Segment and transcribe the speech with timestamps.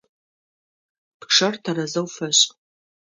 [1.19, 2.43] Пчъэр тэрэзэу фэшӀ!